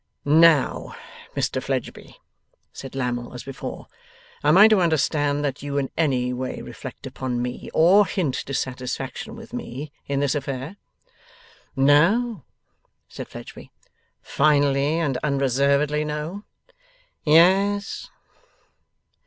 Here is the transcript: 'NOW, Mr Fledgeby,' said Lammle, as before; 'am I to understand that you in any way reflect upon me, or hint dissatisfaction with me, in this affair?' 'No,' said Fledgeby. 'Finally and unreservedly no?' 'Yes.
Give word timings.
'NOW, 0.25 0.95
Mr 1.35 1.61
Fledgeby,' 1.61 2.17
said 2.73 2.95
Lammle, 2.95 3.35
as 3.35 3.43
before; 3.43 3.85
'am 4.43 4.57
I 4.57 4.67
to 4.67 4.79
understand 4.79 5.45
that 5.45 5.61
you 5.61 5.77
in 5.77 5.91
any 5.95 6.33
way 6.33 6.59
reflect 6.59 7.05
upon 7.05 7.39
me, 7.39 7.69
or 7.71 8.07
hint 8.07 8.41
dissatisfaction 8.47 9.35
with 9.35 9.53
me, 9.53 9.91
in 10.07 10.19
this 10.19 10.33
affair?' 10.33 10.77
'No,' 11.75 12.43
said 13.09 13.27
Fledgeby. 13.27 13.71
'Finally 14.23 14.97
and 14.99 15.17
unreservedly 15.17 16.03
no?' 16.03 16.45
'Yes. 17.23 18.09